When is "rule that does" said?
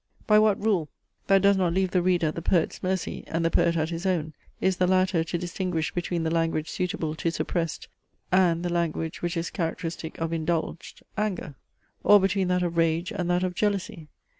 0.59-1.57